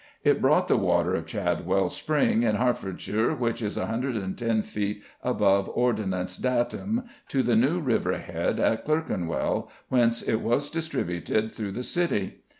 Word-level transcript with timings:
It 0.23 0.41
brought 0.41 0.67
the 0.67 0.77
water 0.77 1.13
of 1.13 1.27
Chadwell 1.27 1.87
spring 1.89 2.41
in 2.41 2.55
Hertfordshire, 2.55 3.35
which 3.35 3.61
is 3.61 3.77
110 3.77 4.63
feet 4.63 5.03
above 5.21 5.69
ordinance 5.75 6.37
datum, 6.37 7.03
to 7.27 7.43
the 7.43 7.55
New 7.55 7.79
River 7.79 8.17
head 8.17 8.59
at 8.59 8.83
Clerkenwell, 8.83 9.69
whence 9.89 10.23
it 10.23 10.37
was 10.37 10.71
distributed 10.71 11.51
through 11.51 11.73
the 11.73 11.83
City. 11.83 12.41